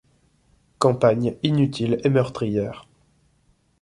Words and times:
Campagne 0.79 1.37
inutile 1.43 2.01
et 2.03 2.09
meurtrière. 2.09 2.87